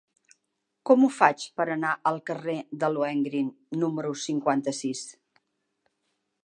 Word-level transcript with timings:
Com 0.89 1.03
ho 1.07 1.09
faig 1.17 1.43
per 1.59 1.67
anar 1.75 1.91
al 2.11 2.17
carrer 2.31 2.57
de 2.85 2.91
Lohengrin 2.95 3.53
número 3.85 4.17
cinquanta-sis? 4.27 5.05